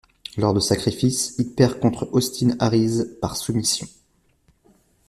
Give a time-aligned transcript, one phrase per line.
[0.35, 3.87] Lors de Sacrifice, il perd contre Austin Aries par soumission.